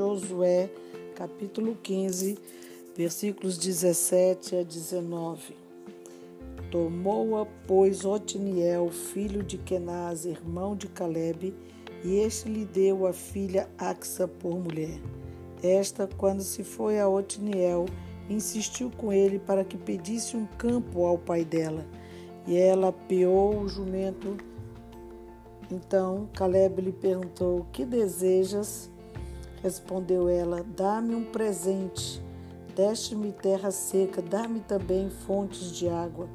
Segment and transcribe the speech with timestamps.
[0.00, 0.70] Josué,
[1.14, 2.38] capítulo 15,
[2.96, 5.54] versículos 17 a 19.
[6.70, 11.54] Tomou-a, pois, Otiniel, filho de Kenaz, irmão de Caleb,
[12.02, 14.98] e este lhe deu a filha Axa por mulher.
[15.62, 17.84] Esta, quando se foi a Otiniel,
[18.30, 21.84] insistiu com ele para que pedisse um campo ao pai dela.
[22.46, 24.34] E ela peou o jumento.
[25.70, 28.90] Então Caleb lhe perguntou: Que desejas?
[29.62, 32.22] Respondeu ela: Dá-me um presente.
[32.74, 36.28] Deste-me terra seca, dá-me também fontes de água.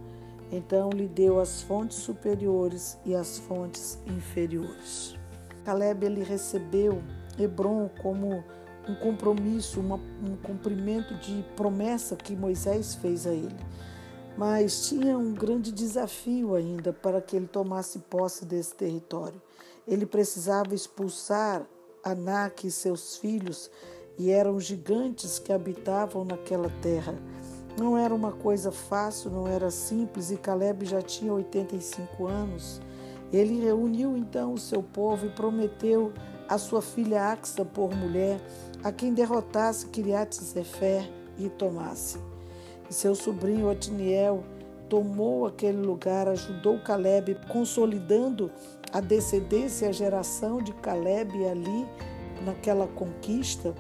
[0.51, 5.15] Então lhe deu as fontes superiores e as fontes inferiores.
[5.63, 7.01] Caleb ele recebeu
[7.39, 8.43] Hebron como
[8.87, 13.55] um compromisso, uma, um cumprimento de promessa que Moisés fez a ele.
[14.37, 19.41] Mas tinha um grande desafio ainda para que ele tomasse posse desse território.
[19.87, 21.65] Ele precisava expulsar
[22.05, 23.71] Anak e seus filhos,
[24.15, 27.15] e eram gigantes que habitavam naquela terra.
[27.79, 32.79] Não era uma coisa fácil, não era simples, e Caleb já tinha 85 anos.
[33.33, 36.13] Ele reuniu então o seu povo e prometeu
[36.47, 38.39] a sua filha Axa por mulher,
[38.83, 42.19] a quem derrotasse Kiriat Zefer e tomasse.
[42.87, 44.43] E seu sobrinho Otiniel
[44.87, 48.51] tomou aquele lugar, ajudou Caleb, consolidando
[48.95, 51.85] a descendência, a geração de Caleb ali
[52.45, 53.75] naquela conquista.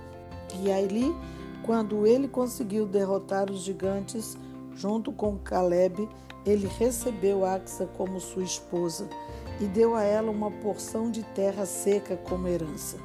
[0.61, 1.15] E ali,
[1.63, 4.37] quando ele conseguiu derrotar os gigantes,
[4.73, 6.09] junto com Caleb,
[6.45, 9.07] ele recebeu Axa como sua esposa
[9.61, 12.97] e deu a ela uma porção de terra seca como herança.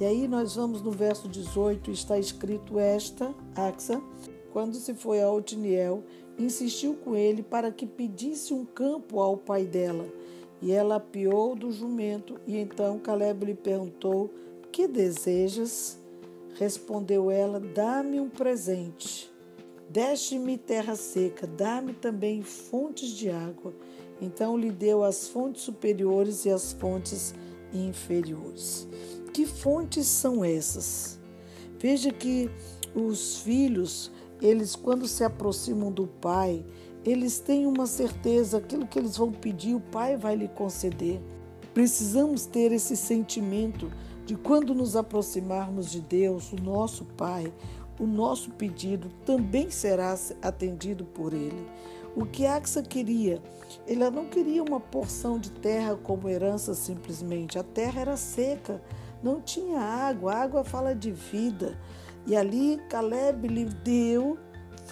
[0.00, 4.00] E aí nós vamos no verso 18, está escrito esta, Axa,
[4.54, 6.02] quando se foi a Otiniel,
[6.38, 10.06] insistiu com ele para que pedisse um campo ao pai dela.
[10.62, 14.30] E ela apiou do jumento, e então Caleb lhe perguntou:
[14.70, 15.98] Que desejas?
[16.54, 19.30] Respondeu ela: Dá-me um presente.
[19.90, 23.74] Deste-me terra seca, dá-me também fontes de água.
[24.20, 27.34] Então lhe deu as fontes superiores e as fontes
[27.74, 28.88] inferiores.
[29.34, 31.20] Que fontes são essas?
[31.78, 32.48] Veja que
[32.94, 36.64] os filhos, eles quando se aproximam do pai,
[37.04, 41.20] eles têm uma certeza, aquilo que eles vão pedir, o pai vai lhe conceder.
[41.74, 43.90] Precisamos ter esse sentimento
[44.24, 47.52] de quando nos aproximarmos de Deus, o nosso Pai,
[47.98, 51.66] o nosso pedido também será atendido por Ele.
[52.14, 53.42] O que Axa queria?
[53.86, 57.58] Ela não queria uma porção de terra como herança simplesmente.
[57.58, 58.82] A terra era seca,
[59.22, 60.34] não tinha água.
[60.34, 61.78] A água fala de vida.
[62.26, 64.38] E ali Caleb lhe deu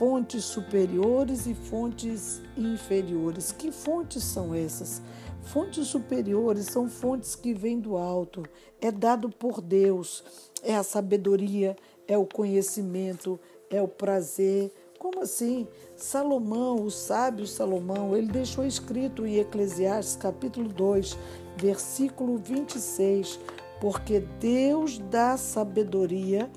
[0.01, 3.53] fontes superiores e fontes inferiores.
[3.53, 5.03] Que fontes são essas?
[5.43, 8.43] Fontes superiores são fontes que vêm do alto,
[8.81, 10.25] é dado por Deus,
[10.63, 11.77] é a sabedoria,
[12.09, 15.69] é o conhecimento, é o prazer, como assim?
[15.95, 21.15] Salomão, o sábio Salomão, ele deixou escrito em Eclesiastes capítulo 2,
[21.59, 23.39] versículo 26,
[23.83, 26.51] porque Deus dá sabedoria,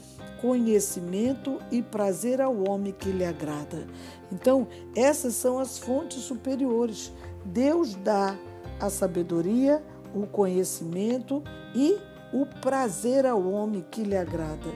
[0.44, 3.88] conhecimento e prazer ao homem que lhe agrada.
[4.30, 7.14] Então, essas são as fontes superiores.
[7.46, 8.36] Deus dá
[8.78, 9.82] a sabedoria,
[10.14, 11.42] o conhecimento
[11.74, 11.98] e
[12.34, 14.70] o prazer ao homem que lhe agrada.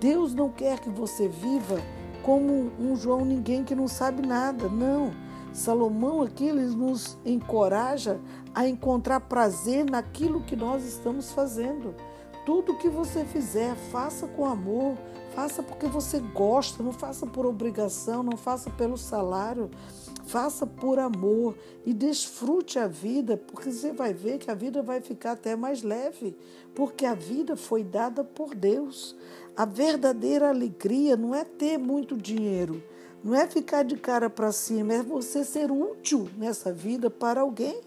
[0.00, 1.78] Deus não quer que você viva
[2.22, 4.66] como um João ninguém que não sabe nada.
[4.66, 5.12] Não.
[5.52, 8.18] Salomão aqui ele nos encoraja
[8.54, 11.94] a encontrar prazer naquilo que nós estamos fazendo.
[12.44, 14.96] Tudo que você fizer, faça com amor,
[15.32, 19.70] faça porque você gosta, não faça por obrigação, não faça pelo salário,
[20.26, 25.00] faça por amor e desfrute a vida, porque você vai ver que a vida vai
[25.00, 26.36] ficar até mais leve,
[26.74, 29.14] porque a vida foi dada por Deus.
[29.56, 32.82] A verdadeira alegria não é ter muito dinheiro,
[33.22, 37.80] não é ficar de cara para cima, é você ser útil nessa vida para alguém.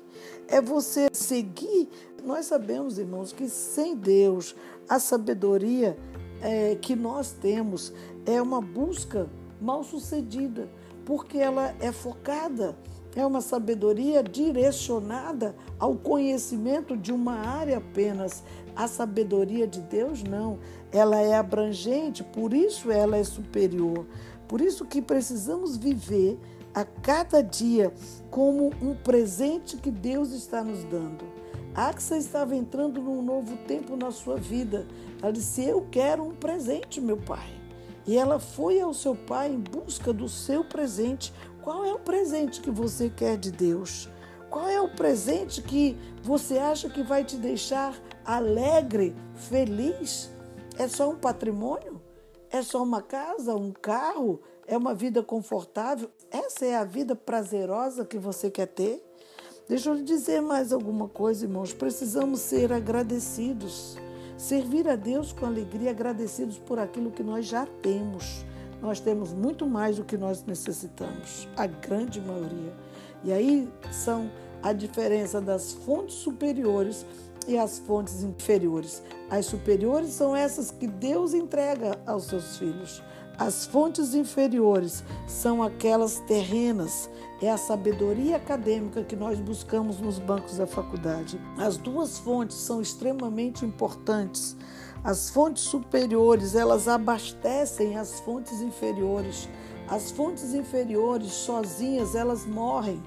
[0.47, 1.89] É você seguir.
[2.23, 4.55] Nós sabemos, irmãos, que sem Deus,
[4.89, 5.97] a sabedoria
[6.41, 7.93] é, que nós temos
[8.25, 9.29] é uma busca
[9.61, 10.69] mal sucedida,
[11.05, 12.77] porque ela é focada,
[13.15, 18.43] é uma sabedoria direcionada ao conhecimento de uma área apenas.
[18.75, 20.59] A sabedoria de Deus não,
[20.91, 24.05] ela é abrangente, por isso ela é superior.
[24.47, 26.37] Por isso que precisamos viver
[26.75, 27.93] a cada dia
[28.29, 31.23] como um presente que Deus está nos dando.
[31.73, 34.85] Axa estava entrando num novo tempo na sua vida.
[35.21, 37.49] Ela disse: Eu quero um presente, meu pai.
[38.05, 41.33] E ela foi ao seu pai em busca do seu presente.
[41.61, 44.09] Qual é o presente que você quer de Deus?
[44.49, 50.29] Qual é o presente que você acha que vai te deixar alegre, feliz?
[50.77, 52.01] É só um patrimônio?
[52.49, 54.39] É só uma casa, um carro?
[54.67, 56.09] É uma vida confortável?
[56.31, 59.03] Essa é a vida prazerosa que você quer ter?
[59.67, 61.71] Deixa eu lhe dizer mais alguma coisa, irmãos.
[61.71, 63.97] Precisamos ser agradecidos.
[64.37, 68.43] Servir a Deus com alegria, agradecidos por aquilo que nós já temos.
[68.81, 72.73] Nós temos muito mais do que nós necessitamos, a grande maioria.
[73.23, 74.29] E aí são
[74.61, 77.05] a diferença das fontes superiores
[77.47, 79.01] e as fontes inferiores.
[79.29, 83.01] As superiores são essas que Deus entrega aos seus filhos.
[83.37, 87.09] As fontes inferiores são aquelas terrenas,
[87.41, 91.39] é a sabedoria acadêmica que nós buscamos nos bancos da faculdade.
[91.57, 94.55] As duas fontes são extremamente importantes.
[95.03, 99.49] As fontes superiores, elas abastecem as fontes inferiores.
[99.87, 103.03] As fontes inferiores sozinhas, elas morrem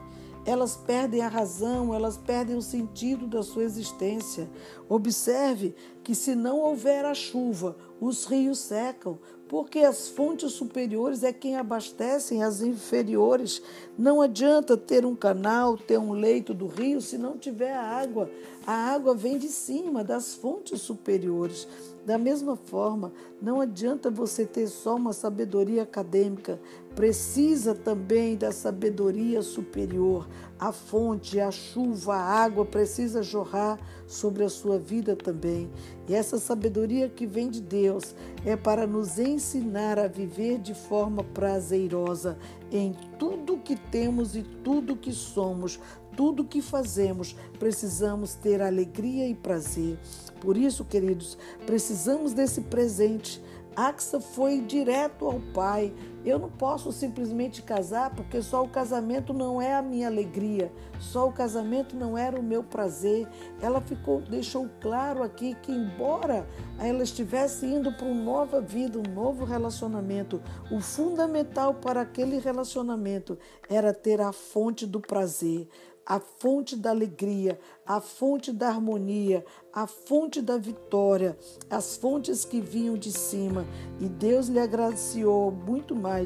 [0.49, 4.49] elas perdem a razão, elas perdem o sentido da sua existência.
[4.89, 11.35] Observe que se não houver a chuva, os rios secam, porque as fontes superiores é
[11.35, 13.61] quem abastecem as inferiores.
[13.99, 18.31] Não adianta ter um canal, ter um leito do rio se não tiver água.
[18.67, 21.69] A água vem de cima, das fontes superiores.
[22.07, 26.59] Da mesma forma, não adianta você ter só uma sabedoria acadêmica,
[26.99, 30.29] precisa também da sabedoria superior.
[30.59, 35.71] A fonte, a chuva, a água precisa jorrar sobre a sua vida também.
[36.09, 41.23] E essa sabedoria que vem de Deus é para nos ensinar a viver de forma
[41.23, 42.37] prazerosa
[42.69, 45.79] em tudo que temos e tudo que somos,
[46.17, 49.97] tudo que fazemos, precisamos ter alegria e prazer.
[50.41, 53.41] Por isso, queridos, precisamos desse presente.
[53.79, 55.95] Axa foi direto ao pai.
[56.25, 61.29] Eu não posso simplesmente casar porque só o casamento não é a minha alegria, só
[61.29, 63.27] o casamento não era o meu prazer.
[63.61, 66.47] Ela ficou deixou claro aqui que embora
[66.79, 73.39] ela estivesse indo para uma nova vida, um novo relacionamento, o fundamental para aquele relacionamento
[73.69, 75.69] era ter a fonte do prazer
[76.09, 81.37] a fonte da alegria, a fonte da harmonia, a fonte da vitória,
[81.69, 83.67] as fontes que vinham de cima.
[84.01, 86.18] E Deus lhe agraciou muito mais.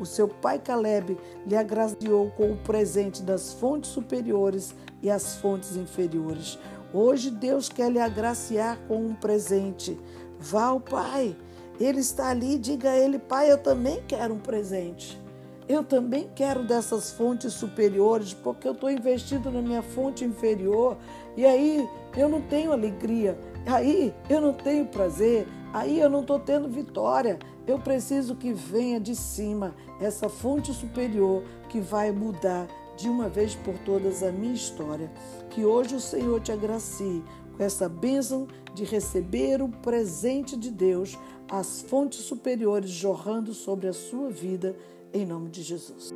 [0.00, 1.16] O seu pai Caleb
[1.46, 6.58] lhe agraciou com o presente das fontes superiores e as fontes inferiores.
[6.92, 9.98] Hoje Deus quer lhe agraciar com um presente.
[10.38, 11.36] Vá ao Pai.
[11.78, 15.20] Ele está ali, diga a ele, Pai, eu também quero um presente.
[15.68, 20.96] Eu também quero dessas fontes superiores, porque eu estou investindo na minha fonte inferior
[21.36, 26.38] e aí eu não tenho alegria, aí eu não tenho prazer, aí eu não estou
[26.38, 27.38] tendo vitória.
[27.66, 33.54] Eu preciso que venha de cima essa fonte superior que vai mudar de uma vez
[33.54, 35.10] por todas a minha história.
[35.50, 37.22] Que hoje o Senhor te agracie
[37.56, 41.18] com essa bênção de receber o presente de Deus,
[41.50, 44.76] as fontes superiores jorrando sobre a sua vida
[45.12, 46.12] em nome de Jesus.